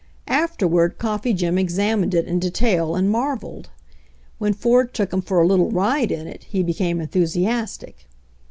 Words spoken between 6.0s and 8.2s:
in it Tie became enthusiastic.